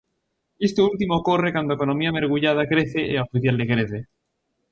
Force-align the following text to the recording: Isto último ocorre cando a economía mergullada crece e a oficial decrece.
Isto 0.67 0.81
último 0.91 1.13
ocorre 1.21 1.53
cando 1.55 1.69
a 1.71 1.77
economía 1.77 2.15
mergullada 2.17 2.69
crece 2.71 3.01
e 3.11 3.13
a 3.17 3.25
oficial 3.27 3.55
decrece. 3.61 3.99